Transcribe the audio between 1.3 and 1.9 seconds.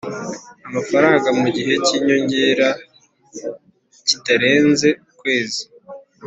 mu gihe